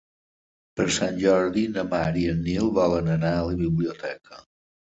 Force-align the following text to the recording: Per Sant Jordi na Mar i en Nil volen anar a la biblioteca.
Per 0.79 0.85
Sant 0.95 1.19
Jordi 1.25 1.65
na 1.75 1.85
Mar 1.91 2.07
i 2.23 2.25
en 2.31 2.41
Nil 2.49 2.73
volen 2.81 3.13
anar 3.19 3.35
a 3.37 3.47
la 3.51 3.59
biblioteca. 3.63 4.43